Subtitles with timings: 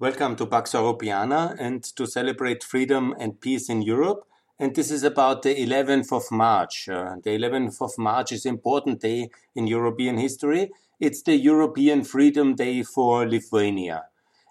[0.00, 4.26] Welcome to Pax Europiana and to celebrate freedom and peace in Europe.
[4.58, 6.88] And this is about the 11th of March.
[6.88, 10.72] Uh, the 11th of March is an important day in European history.
[10.98, 14.06] It's the European Freedom Day for Lithuania.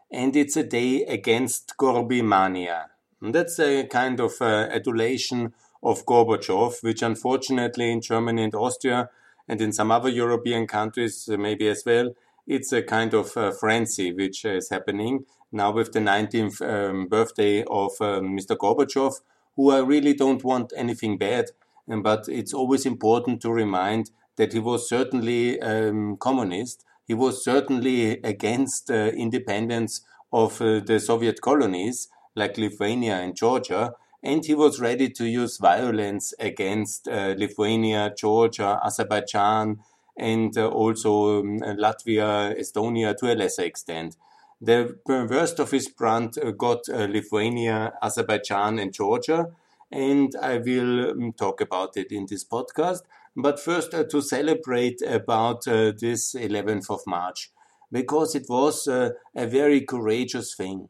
[0.09, 2.85] And it's a day against Gorbimania.
[3.21, 5.53] And that's a kind of uh, adulation
[5.83, 9.09] of Gorbachev, which unfortunately in Germany and Austria
[9.49, 12.13] and in some other European countries, uh, maybe as well,
[12.47, 17.63] it's a kind of uh, frenzy which is happening now with the 19th um, birthday
[17.63, 18.57] of um, Mr.
[18.57, 19.21] Gorbachev,
[19.55, 21.45] who I really don't want anything bad,
[21.89, 26.83] um, but it's always important to remind that he was certainly um, communist.
[27.05, 33.93] He was certainly against uh, independence of uh, the Soviet colonies like Lithuania and Georgia,
[34.23, 39.79] and he was ready to use violence against uh, Lithuania, Georgia, Azerbaijan,
[40.17, 44.15] and uh, also um, Latvia, Estonia to a lesser extent.
[44.61, 49.47] The worst of his brand uh, got uh, Lithuania, Azerbaijan, and Georgia,
[49.91, 53.01] and I will um, talk about it in this podcast.
[53.35, 57.51] But first, to celebrate about this 11th of March,
[57.91, 60.89] because it was a very courageous thing.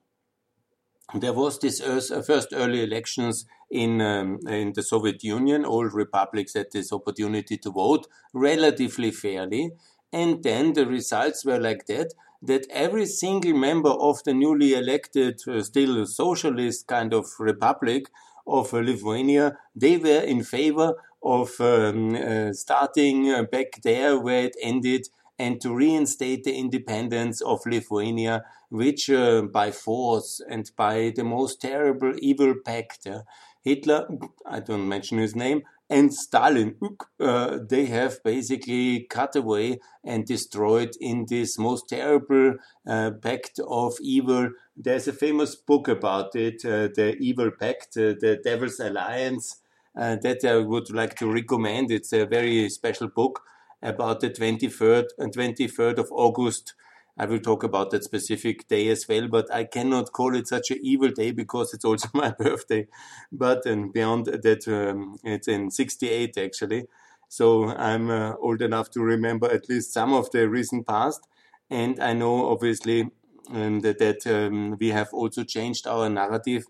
[1.13, 1.79] There was this
[2.27, 5.65] first early elections in um, in the Soviet Union.
[5.65, 9.71] All republics had this opportunity to vote relatively fairly,
[10.11, 12.13] and then the results were like that
[12.45, 18.09] that every single member of the newly elected, uh, still socialist kind of republic
[18.45, 24.43] of uh, Lithuania, they were in favor of um, uh, starting uh, back there where
[24.43, 25.07] it ended
[25.39, 31.61] and to reinstate the independence of Lithuania, which uh, by force and by the most
[31.61, 33.21] terrible evil pact, uh,
[33.63, 34.07] Hitler,
[34.45, 36.75] I don't mention his name, and Stalin,
[37.19, 42.55] uh, they have basically cut away and destroyed in this most terrible
[42.87, 44.49] uh, pact of evil.
[44.75, 49.61] There's a famous book about it, uh, The Evil Pact, uh, The Devil's Alliance,
[49.95, 51.91] uh, that I would like to recommend.
[51.91, 53.41] It's a very special book
[53.81, 56.73] about the 23rd and 23rd of August
[57.17, 60.71] I will talk about that specific day as well, but I cannot call it such
[60.71, 62.87] an evil day because it's also my birthday.
[63.31, 66.85] But and beyond that, um, it's in 68 actually.
[67.29, 71.27] So I'm uh, old enough to remember at least some of the recent past.
[71.69, 73.09] And I know obviously
[73.51, 76.65] um, that, that um, we have also changed our narrative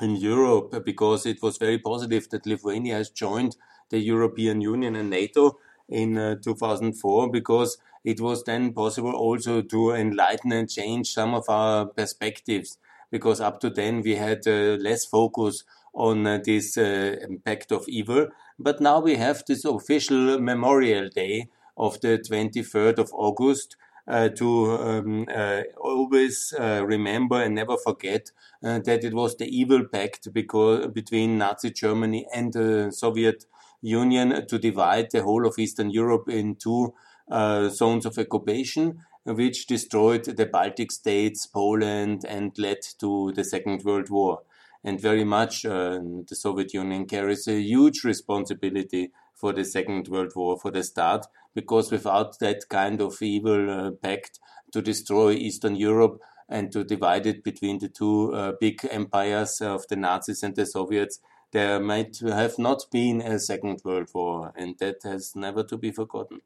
[0.00, 3.56] in Europe because it was very positive that Lithuania has joined
[3.90, 5.58] the European Union and NATO
[5.90, 11.48] in uh, 2004 because it was then possible also to enlighten and change some of
[11.48, 12.78] our perspectives
[13.10, 17.84] because up to then we had uh, less focus on uh, this uh, impact of
[17.88, 18.28] evil.
[18.58, 23.76] But now we have this official Memorial Day of the 23rd of August
[24.08, 29.84] uh, to um, uh, always uh, remember and never forget that it was the evil
[29.84, 33.46] pact because, between Nazi Germany and the Soviet
[33.82, 36.94] Union to divide the whole of Eastern Europe into
[37.30, 43.84] uh, zones of occupation, which destroyed the Baltic states, Poland, and led to the Second
[43.84, 44.42] World War.
[44.82, 50.32] And very much uh, the Soviet Union carries a huge responsibility for the Second World
[50.34, 54.38] War, for the start, because without that kind of evil uh, pact
[54.72, 59.86] to destroy Eastern Europe and to divide it between the two uh, big empires of
[59.88, 61.20] the Nazis and the Soviets,
[61.52, 65.90] there might have not been a Second World War, and that has never to be
[65.90, 66.40] forgotten.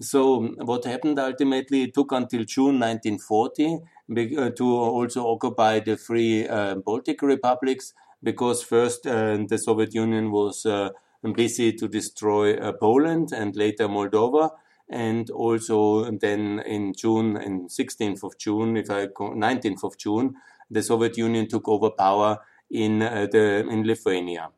[0.00, 3.80] So what happened ultimately, it took until June 1940
[4.38, 10.30] uh, to also occupy the three uh, Baltic republics, because first uh, the Soviet Union
[10.30, 10.90] was uh,
[11.34, 14.50] busy to destroy uh, Poland and later Moldova.
[14.88, 20.36] And also then in June, in 16th of June, if I 19th of June,
[20.70, 22.38] the Soviet Union took over power
[22.70, 24.50] in uh, the in Lithuania.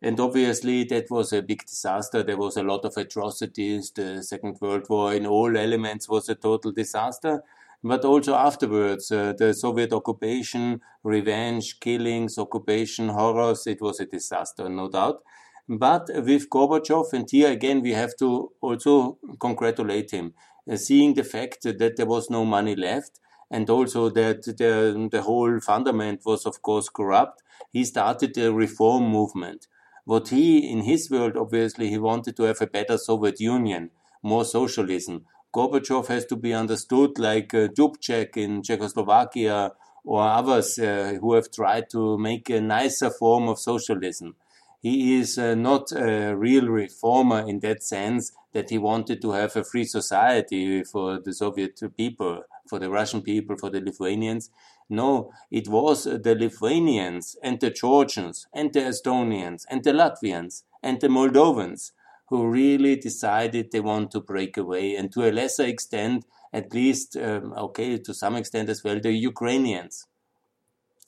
[0.00, 2.22] And obviously, that was a big disaster.
[2.22, 3.90] There was a lot of atrocities.
[3.90, 7.42] The Second World War, in all elements, was a total disaster.
[7.82, 14.68] But also afterwards, uh, the Soviet occupation, revenge, killings, occupation, horrors, it was a disaster,
[14.68, 15.22] no doubt.
[15.68, 20.34] But with Gorbachev, and here again, we have to also congratulate him,
[20.70, 25.22] uh, seeing the fact that there was no money left, and also that the, the
[25.22, 27.42] whole fundament was, of course, corrupt.
[27.70, 29.66] He started a reform movement
[30.08, 33.90] what he, in his world, obviously, he wanted to have a better Soviet Union,
[34.22, 35.26] more socialism.
[35.54, 39.72] Gorbachev has to be understood like uh, Dubček in Czechoslovakia
[40.06, 44.34] or others uh, who have tried to make a nicer form of socialism.
[44.80, 49.56] he is uh, not a real reformer in that sense that he wanted to have
[49.56, 54.50] a free society for the Soviet people, for the Russian people, for the Lithuanians.
[54.90, 61.00] No, it was the Lithuanians and the Georgians and the Estonians and the Latvians and
[61.00, 61.92] the Moldovans
[62.28, 67.16] who really decided they want to break away, and to a lesser extent, at least,
[67.16, 70.06] um, okay, to some extent as well, the Ukrainians.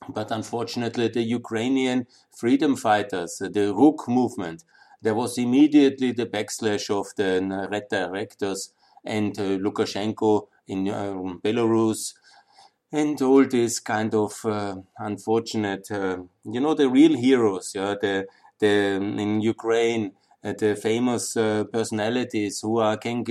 [0.09, 4.65] But unfortunately, the Ukrainian freedom fighters, the Rukh movement,
[5.03, 8.73] there was immediately the backslash of the Red Directors
[9.05, 11.13] and uh, Lukashenko in uh,
[11.43, 12.15] Belarus,
[12.93, 18.27] and all this kind of uh, unfortunate, uh, you know, the real heroes, yeah, the
[18.59, 20.13] the in Ukraine,
[20.45, 23.23] uh, the famous uh, personalities who are can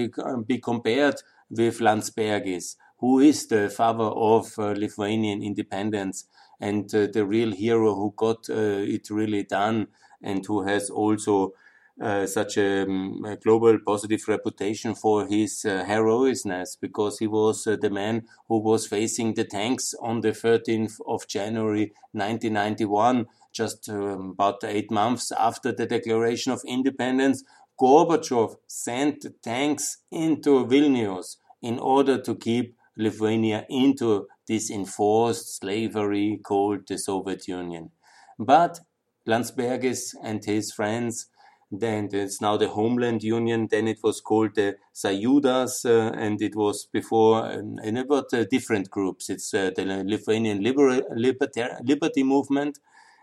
[0.47, 1.15] be compared
[1.49, 6.25] with Landsbergis, who is the father of Lithuanian independence
[6.59, 8.53] and uh, the real hero who got uh,
[8.95, 9.87] it really done
[10.21, 11.49] and who has also uh,
[12.25, 17.75] such a, um, a, global positive reputation for his uh, heroisness because he was uh,
[17.75, 24.31] the man who was facing the tanks on the 13th of January 1991, just um,
[24.31, 27.43] about eight months after the declaration of independence.
[27.79, 36.87] Gorbachev sent tanks into Vilnius in order to keep Lithuania into this enforced slavery called
[36.87, 37.91] the Soviet Union.
[38.37, 38.81] But
[39.27, 41.27] Landsbergis and his friends,
[41.71, 46.55] then it's now the Homeland Union, then it was called the Sąjūdis, uh, and it
[46.55, 49.29] was before, and about uh, different groups.
[49.29, 52.79] It's uh, the Lithuanian Liber- Liberty Movement,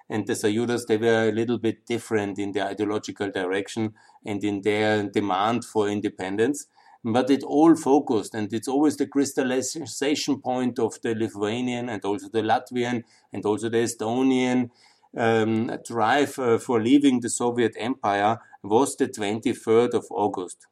[0.09, 3.95] and the Sąjūdis, they were a little bit different in their ideological direction
[4.25, 6.67] and in their demand for independence
[7.13, 12.29] but it all focused and it's always the crystallization point of the Lithuanian and also
[12.29, 14.71] the Latvian and also the Estonian
[15.17, 20.67] um, drive uh, for leaving the Soviet Empire was the 23rd of August.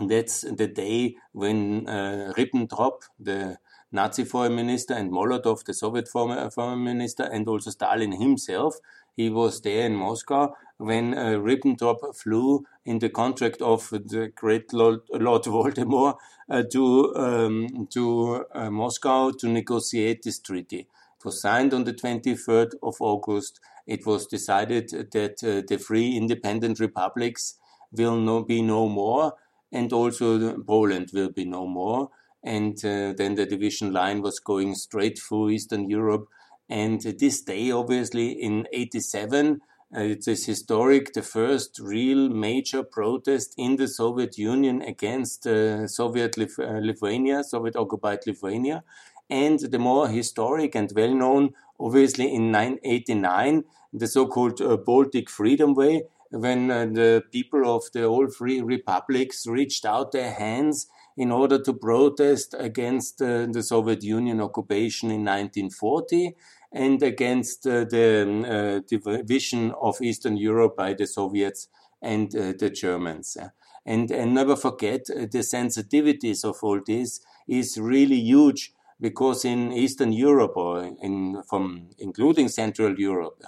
[0.00, 3.58] That's the day when uh, Ribbentrop, the
[3.90, 8.76] Nazi foreign minister, and Molotov, the Soviet foreign, foreign minister, and also Stalin himself,
[9.16, 14.72] he was there in Moscow when uh, Ribbentrop flew in the contract of the great
[14.72, 16.16] Lord, Lord Voldemort
[16.48, 20.86] uh, to um, to uh, Moscow to negotiate this treaty.
[21.24, 23.60] Was signed on the 23rd of August.
[23.86, 27.58] It was decided that uh, the free independent republics
[27.90, 29.34] will no, be no more,
[29.72, 32.10] and also Poland will be no more.
[32.42, 36.28] And uh, then the division line was going straight through Eastern Europe.
[36.68, 39.60] And this day, obviously, in 87,
[39.96, 45.86] uh, it is historic, the first real major protest in the Soviet Union against uh,
[45.88, 48.84] Soviet Lif- uh, Lithuania, Soviet occupied Lithuania.
[49.30, 55.28] And the more historic and well known, obviously, in 1989, the so called uh, Baltic
[55.28, 60.86] Freedom Way, when uh, the people of the all free republics reached out their hands
[61.16, 66.36] in order to protest against uh, the Soviet Union occupation in 1940
[66.72, 71.68] and against uh, the um, uh, division of Eastern Europe by the Soviets
[72.02, 73.36] and uh, the Germans.
[73.84, 80.12] And, and never forget the sensitivities of all this is really huge because in Eastern
[80.12, 83.42] Europe or in, from including Central Europe,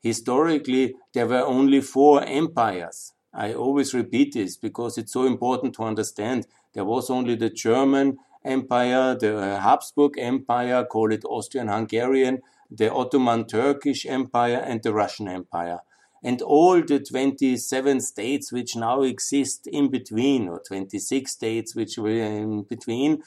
[0.00, 3.12] historically there were only four empires.
[3.32, 6.46] I always repeat this because it's so important to understand.
[6.72, 13.46] There was only the German Empire, the Habsburg Empire, call it Austrian Hungarian, the Ottoman
[13.46, 15.80] Turkish Empire and the Russian Empire.
[16.22, 22.08] And all the 27 states which now exist in between, or 26 states which were
[22.10, 23.22] in between,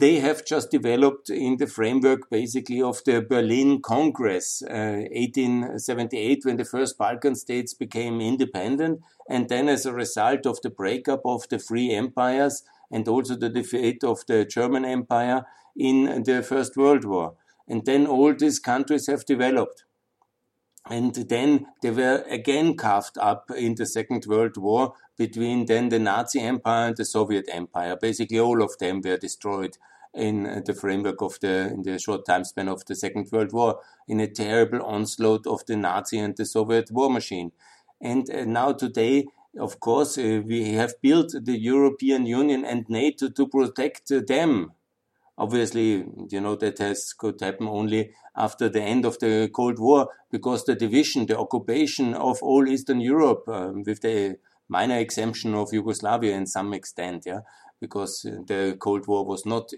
[0.00, 6.56] they have just developed in the framework basically of the Berlin Congress, uh, 1878, when
[6.56, 9.00] the first Balkan states became independent.
[9.28, 13.48] And then, as a result of the breakup of the free empires and also the
[13.48, 15.46] defeat of the German Empire
[15.76, 17.34] in the First World War.
[17.66, 19.84] And then all these countries have developed.
[20.90, 25.98] And then they were again carved up in the Second World War between then the
[25.98, 27.96] Nazi Empire and the Soviet Empire.
[28.00, 29.78] Basically, all of them were destroyed
[30.14, 33.80] in the framework of the in the short time span of the Second World War
[34.08, 37.52] in a terrible onslaught of the Nazi and the Soviet war machine.
[38.00, 43.28] And uh, now today, of course, uh, we have built the European Union and NATO
[43.28, 44.72] to protect uh, them
[45.42, 48.02] Obviously, you know, that has could happen only
[48.36, 53.00] after the end of the Cold War because the division, the occupation of all Eastern
[53.00, 54.36] Europe, um, with the
[54.68, 57.40] minor exemption of Yugoslavia in some extent, yeah,
[57.80, 59.72] because uh, the Cold War was not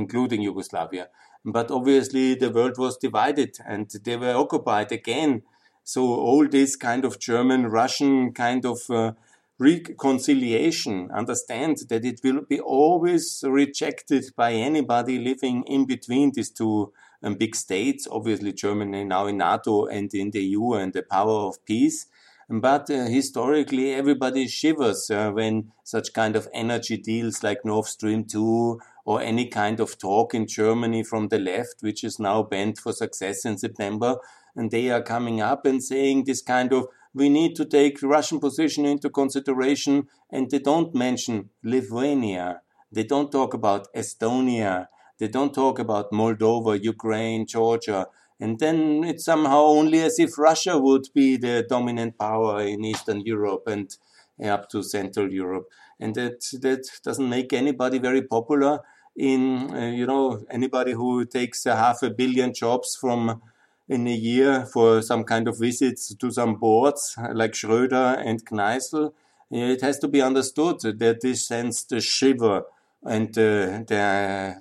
[0.00, 1.08] including Yugoslavia.
[1.44, 5.42] But obviously, the world was divided and they were occupied again
[5.82, 9.12] So all this kind of German Russian kind of uh,
[9.60, 16.92] reconciliation, understand that it will be always rejected by anybody living in between these two
[17.22, 21.46] um, big states, obviously Germany now in NATO and in the EU and the power
[21.46, 22.06] of peace.
[22.48, 28.24] But uh, historically, everybody shivers uh, when such kind of energy deals like Nord Stream
[28.24, 32.78] 2 or any kind of talk in Germany from the left, which is now bent
[32.78, 34.16] for success in September.
[34.56, 38.38] And they are coming up and saying this kind of, we need to take Russian
[38.40, 40.06] position into consideration.
[40.30, 42.62] And they don't mention Lithuania.
[42.92, 44.86] They don't talk about Estonia.
[45.18, 48.06] They don't talk about Moldova, Ukraine, Georgia.
[48.38, 53.20] And then it's somehow only as if Russia would be the dominant power in Eastern
[53.20, 53.94] Europe and
[54.42, 55.66] up to Central Europe.
[55.98, 58.80] And that, that doesn't make anybody very popular
[59.14, 63.42] in, uh, you know, anybody who takes a half a billion jobs from
[63.90, 69.12] in a year for some kind of visits to some boards like Schröder and Kneißl.
[69.50, 72.62] It has to be understood that this sends the shiver
[73.02, 74.56] and uh, the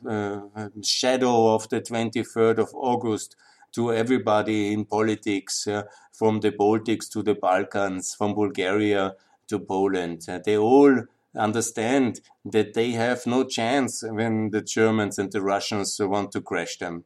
[0.55, 3.35] uh, shadow of the 23rd of August
[3.73, 9.13] to everybody in politics, uh, from the Baltics to the Balkans, from Bulgaria
[9.47, 10.25] to Poland.
[10.27, 11.03] Uh, they all
[11.35, 16.79] understand that they have no chance when the Germans and the Russians want to crash
[16.79, 17.03] them.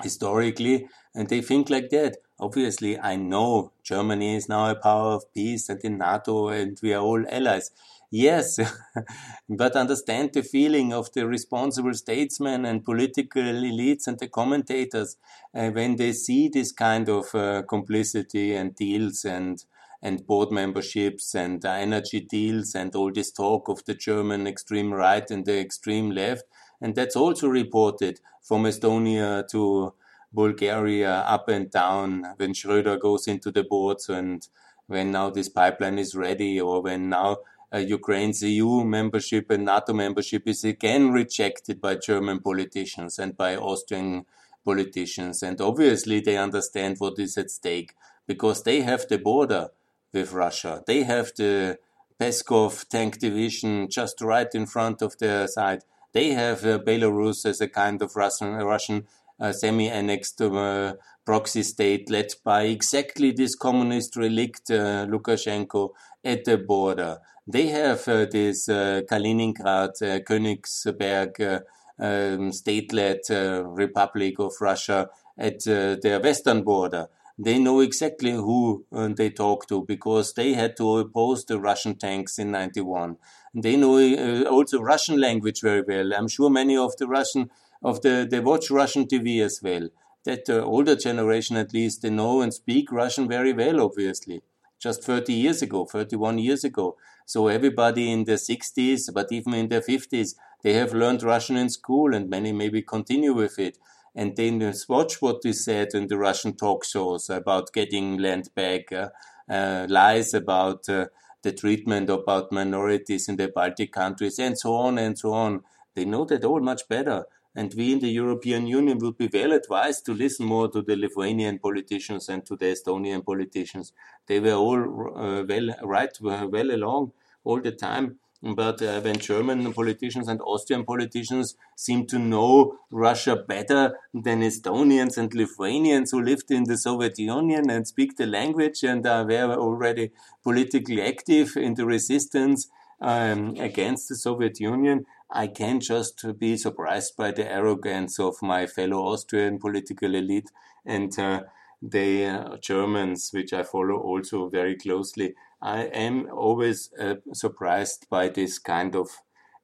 [0.00, 2.16] Historically, and they think like that.
[2.40, 6.92] Obviously, I know Germany is now a power of peace and in NATO, and we
[6.94, 7.70] are all allies.
[8.10, 8.58] Yes,
[9.48, 15.16] but understand the feeling of the responsible statesmen and political elites and the commentators
[15.54, 19.64] uh, when they see this kind of uh, complicity and deals and
[20.04, 25.30] and board memberships and energy deals and all this talk of the German extreme right
[25.30, 26.42] and the extreme left.
[26.80, 29.94] And that's also reported from Estonia to
[30.32, 34.46] Bulgaria up and down when Schröder goes into the boards and
[34.86, 37.38] when now this pipeline is ready or when now
[37.74, 43.56] uh, Ukraine's EU membership and NATO membership is again rejected by German politicians and by
[43.56, 44.26] Austrian
[44.64, 45.42] politicians.
[45.42, 47.94] And obviously, they understand what is at stake
[48.26, 49.70] because they have the border
[50.12, 50.82] with Russia.
[50.86, 51.78] They have the
[52.20, 55.82] Pskov tank division just right in front of their side.
[56.12, 59.06] They have uh, Belarus as a kind of Russian, Russian
[59.40, 65.90] uh, semi-annexed uh, proxy state led by exactly this communist relict Lukashenko
[66.24, 67.18] at the border.
[67.46, 71.62] They have this Kaliningrad, Königsberg
[71.98, 77.08] um, state-led uh, Republic of Russia at uh, their western border.
[77.38, 81.96] They know exactly who uh, they talk to because they had to oppose the Russian
[81.96, 83.16] tanks in 91.
[83.54, 86.12] They know uh, also Russian language very well.
[86.14, 87.50] I'm sure many of the Russian
[87.82, 89.88] of the they watch Russian TV as well.
[90.24, 93.80] That the older generation, at least, they know and speak Russian very well.
[93.80, 94.42] Obviously,
[94.78, 96.96] just 30 years ago, 31 years ago,
[97.26, 101.68] so everybody in the 60s, but even in their 50s, they have learned Russian in
[101.70, 103.78] school and many maybe continue with it.
[104.14, 108.92] And then watch what is said in the Russian talk shows about getting land back,
[108.92, 109.08] uh,
[109.48, 111.06] uh, lies about uh,
[111.42, 115.62] the treatment about minorities in the Baltic countries, and so on and so on.
[115.94, 117.24] They know that all much better.
[117.54, 120.96] And we in the European Union would be well advised to listen more to the
[120.96, 123.92] Lithuanian politicians and to the Estonian politicians.
[124.26, 124.80] They were all
[125.14, 127.12] uh, well right well along
[127.44, 128.18] all the time.
[128.42, 135.16] But uh, when German politicians and Austrian politicians seem to know Russia better than Estonians
[135.16, 140.10] and Lithuanians who lived in the Soviet Union and speak the language and were already
[140.42, 142.68] politically active in the resistance
[143.00, 148.66] um, against the Soviet Union, I can just be surprised by the arrogance of my
[148.66, 150.50] fellow Austrian political elite
[150.84, 151.42] and uh,
[151.80, 155.34] the uh, Germans, which I follow also very closely.
[155.62, 159.08] I am always uh, surprised by this kind of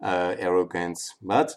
[0.03, 1.57] uh, arrogance, but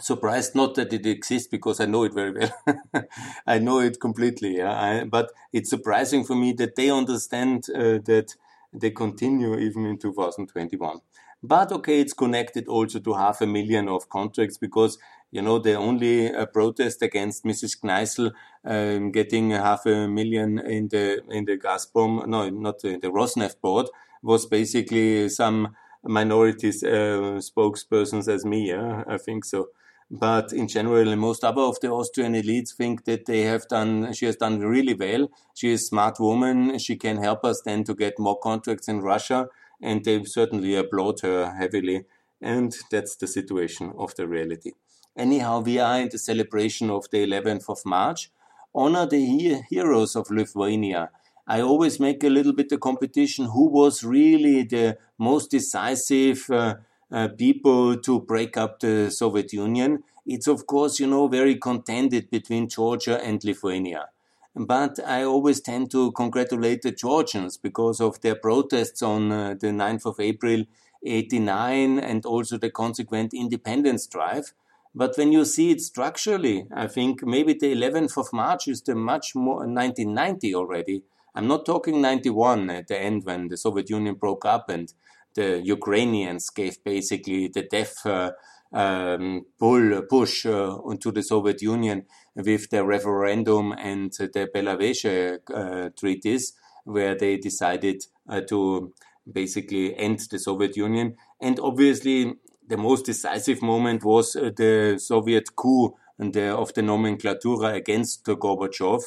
[0.00, 3.04] surprised not that it exists because I know it very well.
[3.46, 4.72] I know it completely, yeah?
[4.80, 8.34] I, but it's surprising for me that they understand uh, that
[8.72, 11.00] they continue even in 2021.
[11.42, 14.98] But okay, it's connected also to half a million of contracts because
[15.30, 17.80] you know the only uh, protest against Mrs.
[17.80, 18.32] Kneißl
[18.64, 23.60] um, getting half a million in the in the Gazprom, no, not in the Rosneft
[23.60, 23.88] board,
[24.22, 28.68] was basically some minorities uh, spokespersons as me.
[28.70, 29.68] Yeah, I think so.
[30.10, 34.24] But in general, most other of the Austrian elites think that they have done, she
[34.24, 35.28] has done really well.
[35.54, 36.78] She is a smart woman.
[36.78, 39.48] She can help us then to get more contracts in Russia.
[39.82, 42.06] And they certainly applaud her heavily.
[42.40, 44.72] And that's the situation of the reality.
[45.18, 48.30] Anyhow, we are in the celebration of the 11th of March
[48.74, 51.10] honor the he heroes of Lithuania.
[51.46, 56.76] I always make a little bit of competition who was really the most decisive uh,
[57.10, 60.04] uh, people to break up the Soviet Union.
[60.24, 64.10] It's of course, you know, very contended between Georgia and Lithuania.
[64.54, 69.68] But I always tend to congratulate the Georgians because of their protests on uh, the
[69.68, 70.64] 9th of April
[71.04, 74.52] 89 and also the consequent independence drive.
[75.00, 78.94] But when you see it structurally, I think maybe the 11th of March is the
[78.94, 80.98] much more 1990 already
[81.38, 84.92] I'm not talking 91 at the end when the Soviet Union broke up and
[85.36, 88.32] the Ukrainians gave basically the death uh,
[88.72, 95.90] um, pull push uh, into the Soviet Union with the referendum and the Belavezha uh,
[95.96, 98.92] treaties, where they decided uh, to
[99.30, 101.14] basically end the Soviet Union.
[101.40, 102.34] And obviously,
[102.68, 109.02] the most decisive moment was uh, the Soviet coup the, of the nomenklatura against Gorbachev,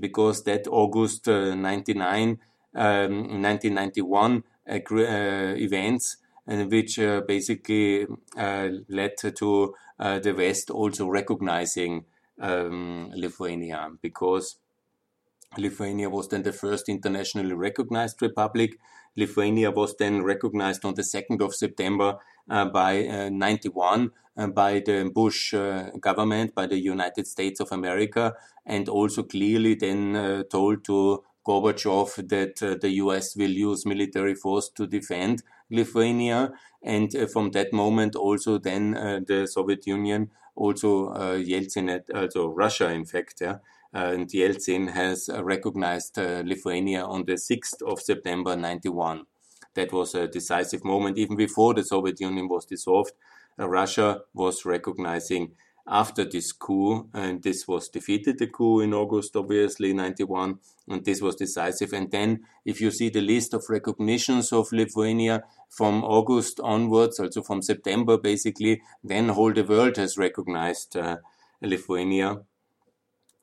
[0.00, 2.38] because that August uh, 99,
[2.74, 8.06] um, 1991 uh, uh, events and which uh, basically
[8.36, 12.04] uh, led to uh, the West also recognizing
[12.40, 14.56] um, Lithuania because
[15.56, 18.78] Lithuania was then the first internationally recognized republic.
[19.16, 22.18] Lithuania was then recognized on the 2nd of September
[22.50, 25.54] Uh, by uh, 91 uh, by the Bush
[25.98, 28.34] government, by the United States of America,
[28.66, 34.34] and also clearly then uh, told to Gorbachev that uh, the US will use military
[34.34, 36.52] force to defend Lithuania.
[36.82, 43.06] And uh, from that moment, also then the Soviet Union, also Yeltsin, also Russia, in
[43.06, 43.58] fact, yeah,
[43.94, 49.24] and Yeltsin has recognized Lithuania on the 6th of September 91
[49.74, 51.18] that was a decisive moment.
[51.18, 53.12] Even before the Soviet Union was dissolved,
[53.58, 55.52] uh, Russia was recognizing
[55.86, 61.20] after this coup, and this was defeated the coup in August, obviously, 91, and this
[61.20, 61.92] was decisive.
[61.92, 67.42] And then, if you see the list of recognitions of Lithuania from August onwards, also
[67.42, 71.18] from September, basically, then whole the world has recognized uh,
[71.60, 72.40] Lithuania.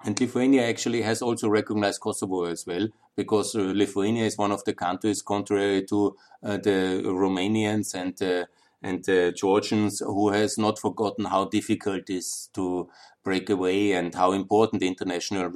[0.03, 4.63] And Lithuania actually has also recognized Kosovo as well, because uh, Lithuania is one of
[4.63, 8.45] the countries, contrary to uh, the Romanians and uh,
[8.84, 12.89] and the Georgians who has not forgotten how difficult it is to
[13.23, 15.52] break away and how important international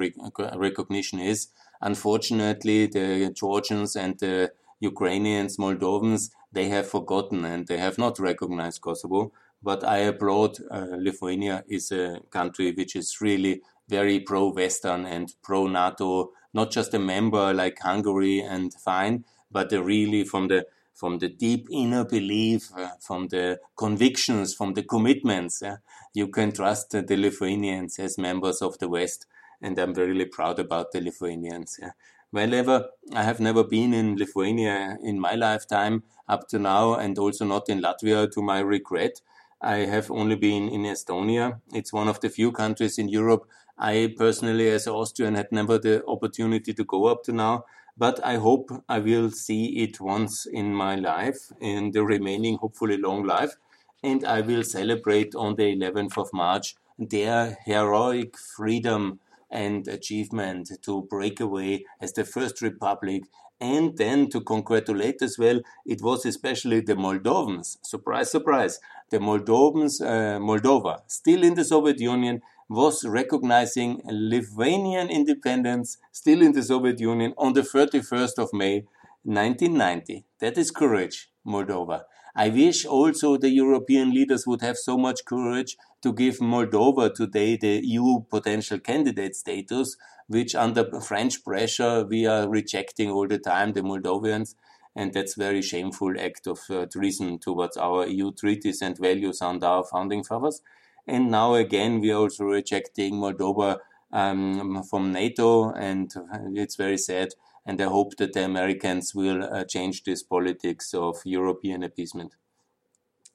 [0.55, 1.47] recognition is.
[1.81, 8.81] Unfortunately, the Georgians and the Ukrainians, Moldovans, they have forgotten and they have not recognized
[8.81, 9.31] Kosovo.
[9.63, 16.31] But I applaud uh, Lithuania is a country which is really very pro-Western and pro-NATO,
[16.53, 21.67] not just a member like Hungary and fine, but really from the from the deep
[21.69, 25.61] inner belief, uh, from the convictions, from the commitments.
[25.61, 25.75] Uh,
[26.13, 29.25] you can trust the Lithuanians as members of the West,
[29.61, 31.77] and I'm really proud about the Lithuanians.
[31.81, 31.91] Yeah.
[32.31, 37.45] Whenever I have never been in Lithuania in my lifetime up to now, and also
[37.45, 39.21] not in Latvia to my regret.
[39.61, 41.61] I have only been in Estonia.
[41.73, 46.05] It's one of the few countries in Europe I personally, as Austrian, had never the
[46.05, 47.65] opportunity to go up to now
[47.97, 52.97] but I hope I will see it once in my life, in the remaining, hopefully,
[52.97, 53.55] long life.
[54.03, 61.03] And I will celebrate on the 11th of March their heroic freedom and achievement to
[61.03, 63.23] break away as the first republic
[63.61, 68.79] and then to congratulate as well, it was especially the Moldovans, surprise, surprise,
[69.11, 76.53] the Moldovans, uh, Moldova, still in the Soviet Union, was recognizing Lithuanian independence still in
[76.53, 78.85] the Soviet Union on the 31st of May
[79.23, 80.25] 1990.
[80.39, 82.03] That is courage, Moldova.
[82.35, 87.55] I wish also the European leaders would have so much courage to give Moldova today
[87.55, 89.95] the EU potential candidate status,
[90.27, 94.55] which under French pressure we are rejecting all the time, the Moldovians.
[94.95, 99.67] And that's very shameful act of uh, treason towards our EU treaties and values under
[99.67, 100.61] our founding fathers.
[101.07, 103.77] And now again, we are also rejecting Moldova
[104.11, 106.11] um, from NATO, and
[106.53, 107.29] it's very sad.
[107.65, 112.35] And I hope that the Americans will uh, change this politics of European appeasement.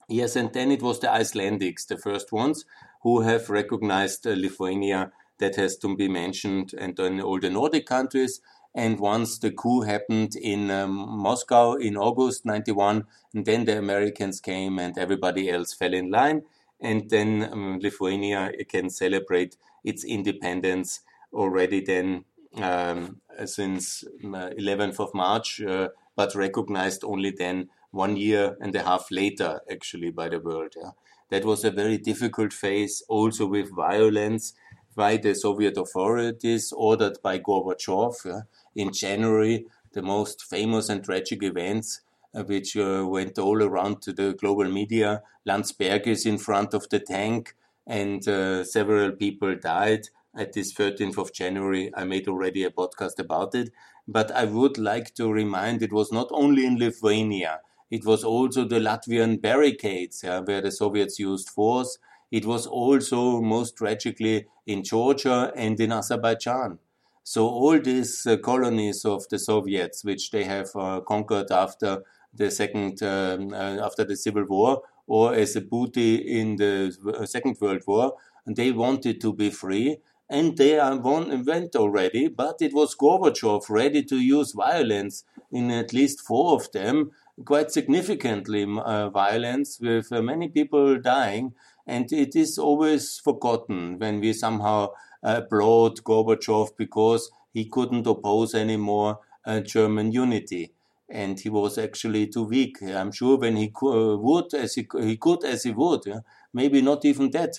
[0.09, 2.65] Yes, and then it was the Icelandics, the first ones,
[3.03, 5.13] who have recognized uh, Lithuania.
[5.39, 8.41] That has to be mentioned, and then all the Nordic countries.
[8.75, 14.41] And once the coup happened in um, Moscow in August 91, and then the Americans
[14.41, 16.43] came and everybody else fell in line
[16.81, 21.01] and then um, Lithuania can celebrate its independence
[21.33, 22.25] already then
[22.57, 28.83] um, since 11th uh, of March, uh, but recognized only then one year and a
[28.83, 30.75] half later, actually, by the world.
[30.77, 30.91] Yeah.
[31.31, 34.55] That was a very difficult phase, also with violence.
[34.97, 38.43] by the Soviet authorities, ordered by Gorbachev
[38.75, 42.01] in January, the most famous and tragic events
[42.33, 45.23] which uh, went all around to the global media.
[45.49, 47.55] Landsbergis in front of the tank,
[47.87, 51.91] and uh, several people died at this 13th of January.
[51.95, 53.71] I made already a podcast about it.
[54.07, 58.65] But I would like to remind it was not only in Lithuania, it was also
[58.65, 61.99] the Latvian barricades yeah, where the Soviets used force.
[62.31, 66.79] It was also most tragically in Georgia and in Azerbaijan.
[67.25, 72.51] So all these uh, colonies of the Soviets, which they have uh, conquered after the
[72.51, 77.57] second, um, uh, after the Civil War, or as a booty in the uh, Second
[77.61, 78.15] World War,
[78.47, 82.29] and they wanted to be free, and they are one went already.
[82.29, 87.11] But it was Gorbachev ready to use violence in at least four of them,
[87.45, 91.55] quite significantly uh, violence, with uh, many people dying.
[91.87, 94.91] And it is always forgotten when we somehow
[95.23, 100.73] applaud Gorbachev because he couldn't oppose anymore uh, German unity.
[101.11, 102.81] And he was actually too weak.
[102.83, 106.21] I'm sure when he uh, would, as he, he could, as he would, yeah,
[106.55, 107.59] maybe not even that.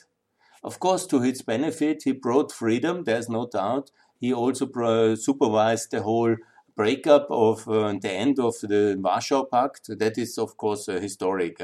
[0.64, 3.04] Of course, to his benefit, he brought freedom.
[3.04, 3.92] There's no doubt.
[4.20, 6.36] He also pro- supervised the whole
[6.76, 9.90] breakup of uh, the end of the Warsaw Pact.
[10.00, 11.62] That is, of course, uh, historic.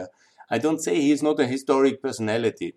[0.49, 2.75] I don't say he's not a historic personality.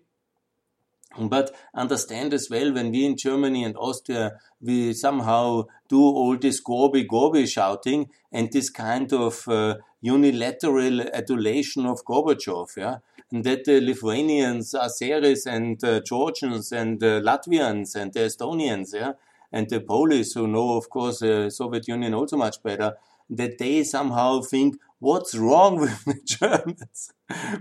[1.19, 6.59] But understand as well, when we in Germany and Austria, we somehow do all this
[6.61, 12.97] Gorby Gorby shouting and this kind of uh, unilateral adulation of Gorbachev, yeah,
[13.31, 19.13] and that the Lithuanians, Azeris and uh, Georgians and uh, Latvians and the Estonians, yeah,
[19.51, 22.95] and the Polish who know, of course, the Soviet Union also much better,
[23.29, 27.11] that they somehow think, what's wrong with the Germans?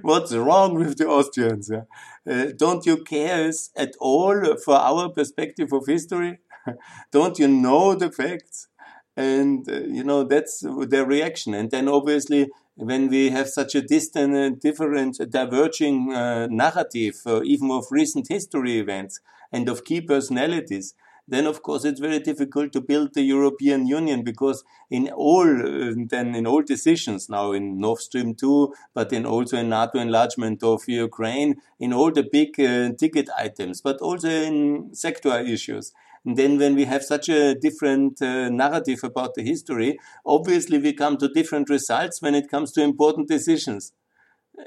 [0.02, 1.70] what's wrong with the Austrians?
[1.72, 1.84] Yeah?
[2.30, 6.38] Uh, don't you care at all for our perspective of history?
[7.12, 8.68] don't you know the facts?
[9.16, 11.54] And, uh, you know, that's their reaction.
[11.54, 17.42] And then obviously, when we have such a distant, uh, different, diverging uh, narrative, uh,
[17.42, 20.94] even of recent history events and of key personalities,
[21.30, 25.94] then of course it's very difficult to build the European Union because in all uh,
[26.08, 30.62] then in all decisions now in Nord Stream 2, but in also in NATO enlargement
[30.62, 35.92] of Ukraine, in all the big uh, ticket items, but also in sector issues.
[36.24, 40.92] And then when we have such a different uh, narrative about the history, obviously we
[40.92, 43.92] come to different results when it comes to important decisions.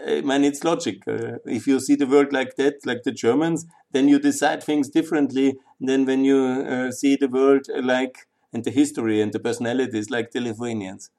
[0.08, 1.08] I mean, it's logic.
[1.08, 4.90] Uh, if you see the world like that, like the Germans, then you decide things
[4.90, 10.10] differently than when you uh, see the world like and the history and the personalities
[10.10, 11.10] like the Lithuanians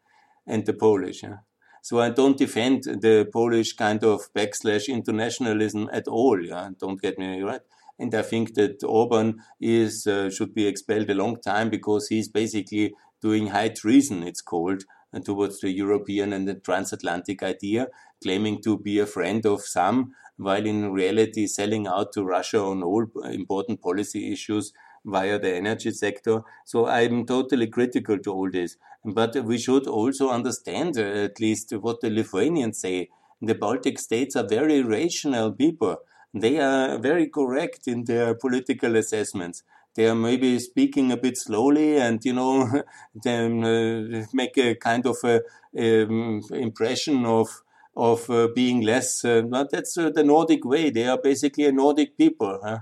[0.46, 1.22] and the Polish.
[1.22, 1.38] Yeah?
[1.82, 6.42] So I don't defend the Polish kind of backslash internationalism at all.
[6.42, 7.60] Yeah, don't get me right.
[7.98, 12.28] And I think that Orban is uh, should be expelled a long time because he's
[12.28, 14.22] basically doing high treason.
[14.22, 14.84] It's called
[15.24, 17.88] towards the European and the transatlantic idea,
[18.24, 22.82] claiming to be a friend of some, while in reality selling out to Russia on
[22.82, 24.72] all important policy issues
[25.04, 26.42] via the energy sector.
[26.64, 28.76] So I'm totally critical to all this.
[29.04, 33.10] But we should also understand uh, at least what the Lithuanians say.
[33.42, 35.98] The Baltic states are very rational people.
[36.32, 39.62] They are very correct in their political assessments
[39.94, 42.82] they are maybe speaking a bit slowly and you know
[43.14, 45.40] then uh, make a kind of a
[45.78, 47.62] um, impression of
[47.96, 51.72] of uh, being less uh, but that's uh, the nordic way they are basically a
[51.72, 52.78] nordic people huh?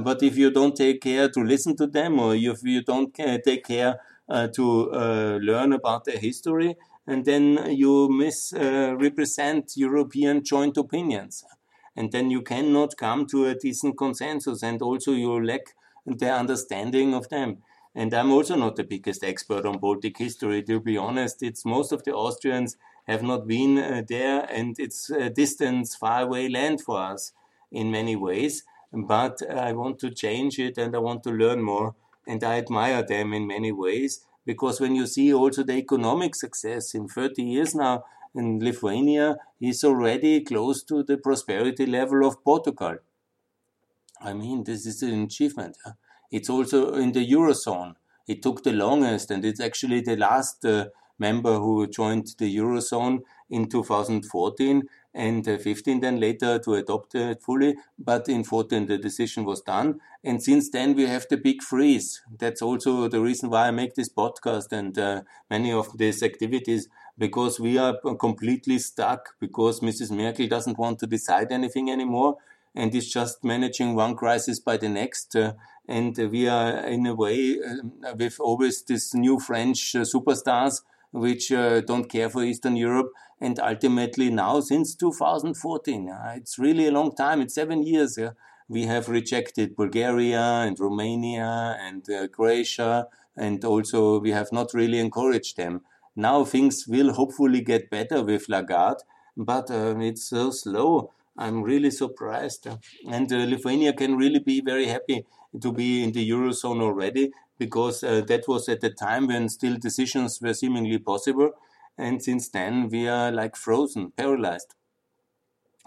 [0.00, 3.64] but if you don't take care to listen to them or if you don't take
[3.64, 3.98] care
[4.52, 4.90] to
[5.40, 11.44] learn about their history and then you misrepresent european joint opinions
[11.96, 17.14] and then you cannot come to a decent consensus and also you lack the understanding
[17.14, 17.58] of them.
[17.94, 21.42] And I'm also not the biggest expert on Baltic history, to be honest.
[21.42, 26.48] It's most of the Austrians have not been uh, there, and it's a distant, faraway
[26.48, 27.32] land for us
[27.70, 28.64] in many ways.
[28.92, 31.94] But I want to change it and I want to learn more.
[32.26, 36.94] And I admire them in many ways because when you see also the economic success
[36.94, 42.98] in 30 years now in Lithuania is already close to the prosperity level of Portugal.
[44.20, 45.76] I mean, this is an achievement.
[46.30, 47.94] It's also in the Eurozone.
[48.26, 50.86] It took the longest, and it's actually the last uh,
[51.18, 54.82] member who joined the Eurozone in 2014
[55.14, 57.76] and uh, 15 then later to adopt it fully.
[57.98, 60.00] But in 14, the decision was done.
[60.22, 62.22] And since then, we have the big freeze.
[62.38, 66.88] That's also the reason why I make this podcast and uh, many of these activities
[67.18, 70.10] because we are completely stuck because Mrs.
[70.10, 72.36] Merkel doesn't want to decide anything anymore
[72.74, 75.34] and is just managing one crisis by the next.
[75.34, 75.54] Uh,
[75.88, 80.82] and we are, in a way, uh, with always these new French uh, superstars
[81.16, 83.10] which uh, don't care for Eastern Europe.
[83.40, 87.40] And ultimately, now since 2014, it's really a long time.
[87.40, 88.18] It's seven years.
[88.68, 95.56] we have rejected Bulgaria and Romania and Croatia, and also we have not really encouraged
[95.56, 95.82] them.
[96.16, 99.02] Now things will hopefully get better with Lagarde,
[99.36, 101.12] but uh, it's so slow.
[101.36, 102.66] I'm really surprised.
[103.06, 105.26] And uh, Lithuania can really be very happy
[105.60, 109.76] to be in the Eurozone already because uh, that was at the time when still
[109.76, 111.50] decisions were seemingly possible.
[111.98, 114.74] And since then, we are like frozen, paralyzed.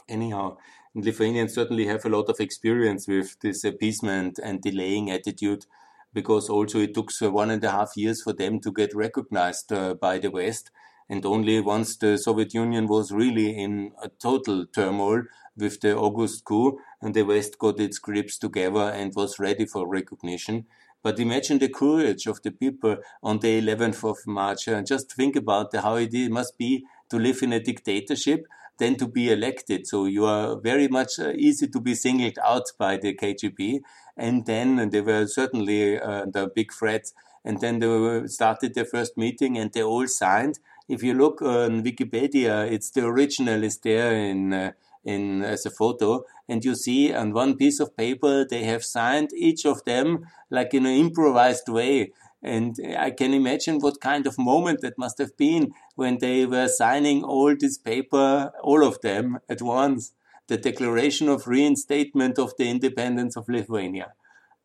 [0.08, 0.58] Anyhow,
[0.96, 5.66] Lithuanians certainly have a lot of experience with this appeasement and delaying attitude
[6.14, 9.94] because also it took one and a half years for them to get recognized uh,
[9.94, 10.72] by the West.
[11.08, 15.24] And only once the Soviet Union was really in a total turmoil
[15.58, 19.88] with the August coup, and the West got its grips together and was ready for
[19.88, 20.66] recognition.
[21.02, 24.68] But imagine the courage of the people on the 11th of March.
[24.68, 28.46] And just think about how it must be to live in a dictatorship
[28.78, 29.86] than to be elected.
[29.88, 33.82] So you are very much uh, easy to be singled out by the KGB.
[34.18, 37.14] And then they were certainly uh, the big threats.
[37.46, 40.60] And then they started their first meeting and they all signed.
[40.88, 44.72] If you look on Wikipedia, it's the original is there in uh,
[45.04, 49.30] in as a photo and you see on one piece of paper they have signed
[49.34, 54.38] each of them like in an improvised way and I can imagine what kind of
[54.38, 59.40] moment that must have been when they were signing all this paper, all of them
[59.50, 60.14] at once,
[60.48, 64.14] the Declaration of Reinstatement of the Independence of Lithuania.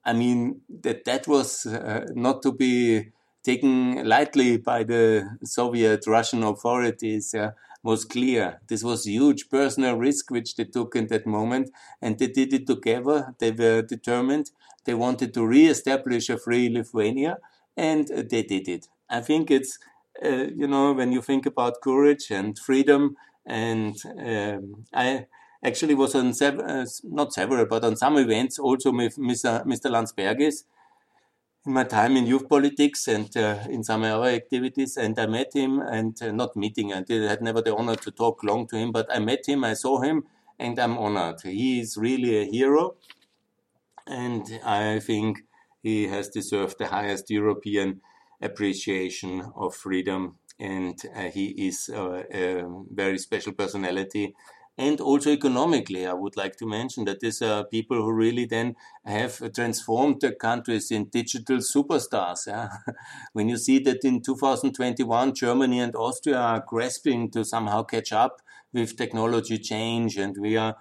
[0.04, 3.08] I mean, that, that was uh, not to be
[3.42, 7.34] taken lightly by the Soviet Russian authorities.
[7.34, 7.52] Uh,
[7.84, 8.60] was clear.
[8.68, 11.70] This was huge personal risk which they took in that moment,
[12.02, 13.34] and they did it together.
[13.38, 14.50] They were determined.
[14.84, 17.38] They wanted to re-establish a free Lithuania,
[17.76, 18.88] and they did it.
[19.10, 19.78] I think it's,
[20.24, 23.16] uh, you know, when you think about courage and freedom,
[23.46, 25.26] and um, I
[25.62, 29.64] actually was on sev- uh, not several, but on some events also with Mr.
[29.66, 29.90] Mr.
[29.90, 30.64] Landsbergis
[31.66, 34.96] in my time in youth politics and uh, in some other activities.
[34.96, 38.10] And I met him, and uh, not meeting, I did, had never the honor to
[38.10, 40.24] talk long to him, but I met him, I saw him,
[40.58, 41.40] and I'm honored.
[41.42, 42.96] He is really a hero,
[44.06, 45.44] and I think
[45.82, 48.00] he has deserved the highest European
[48.40, 54.34] appreciation of freedom, and uh, he is uh, a very special personality.
[54.76, 58.74] And also economically, I would like to mention that these are people who really then
[59.04, 62.48] have uh, transformed their countries in digital superstars.
[62.48, 62.70] Yeah?
[63.32, 68.42] when you see that in 2021, Germany and Austria are grasping to somehow catch up
[68.72, 70.76] with technology change, and we are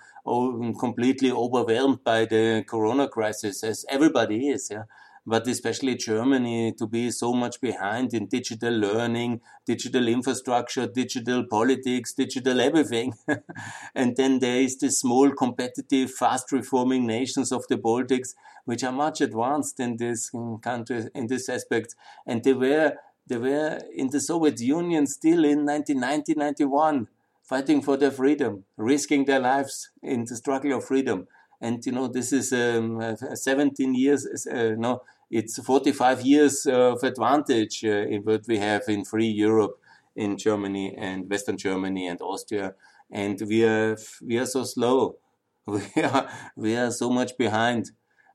[0.79, 4.69] completely overwhelmed by the corona crisis, as everybody is.
[4.71, 4.85] Yeah?
[5.25, 12.13] But especially Germany to be so much behind in digital learning, digital infrastructure, digital politics,
[12.13, 13.13] digital everything.
[13.95, 18.33] and then there is the small competitive, fast reforming nations of the Baltics,
[18.65, 20.29] which are much advanced in this
[20.61, 21.95] country, in this aspect.
[22.25, 22.93] And they were,
[23.25, 27.07] they were in the Soviet Union still in 1990, 91
[27.43, 31.27] fighting for their freedom, risking their lives in the struggle of freedom.
[31.63, 37.85] And you know, this is um, 17 years, uh, no, it's 45 years of advantage
[37.85, 39.79] uh, in what we have in free Europe,
[40.13, 42.75] in Germany and Western Germany and Austria.
[43.09, 45.15] And we are, we are so slow.
[45.65, 47.91] We are, we are so much behind.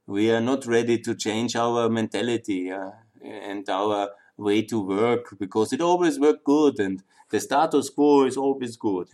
[0.07, 5.75] We are not ready to change our mentality uh, and our way to work because
[5.75, 9.09] it always worked good and the status quo is always good.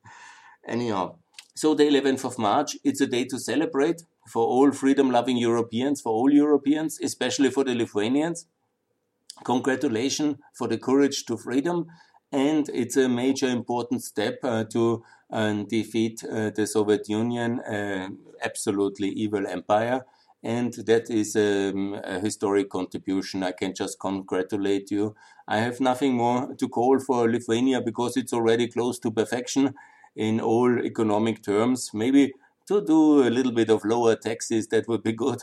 [0.66, 1.16] Anyhow,
[1.54, 6.12] so the 11th of March, it's a day to celebrate for all freedom-loving Europeans, for
[6.12, 8.46] all Europeans, especially for the Lithuanians.
[9.44, 11.86] Congratulations for the courage to freedom,
[12.30, 18.08] and it's a major important step uh, to uh, defeat uh, the Soviet Union, uh,
[18.42, 20.04] absolutely evil empire.
[20.44, 23.42] And that is um, a historic contribution.
[23.44, 25.14] I can just congratulate you.
[25.46, 29.74] I have nothing more to call for Lithuania because it's already close to perfection
[30.16, 31.90] in all economic terms.
[31.94, 32.32] Maybe
[32.66, 35.40] to do a little bit of lower taxes, that would be good.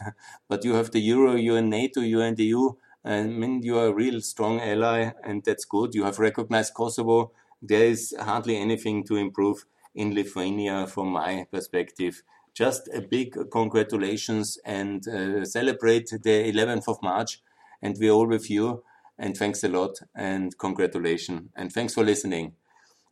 [0.47, 2.73] But you have the euro, you're NATO, you're in the EU.
[3.03, 5.95] I mean, you are a real strong ally, and that's good.
[5.95, 7.31] You have recognized Kosovo.
[7.61, 12.23] There is hardly anything to improve in Lithuania from my perspective.
[12.53, 17.41] Just a big congratulations and uh, celebrate the 11th of March.
[17.81, 18.83] And we're all with you.
[19.17, 21.49] And thanks a lot and congratulations.
[21.55, 22.53] And thanks for listening.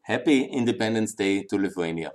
[0.08, 2.14] Happy Independence Day to Lithuania.